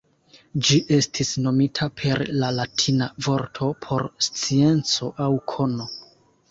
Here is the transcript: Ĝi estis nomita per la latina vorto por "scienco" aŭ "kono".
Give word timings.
Ĝi 0.67 0.77
estis 0.95 1.33
nomita 1.47 1.87
per 2.01 2.23
la 2.45 2.51
latina 2.61 3.11
vorto 3.29 3.71
por 3.87 4.09
"scienco" 4.31 5.15
aŭ 5.29 5.33
"kono". 5.55 5.93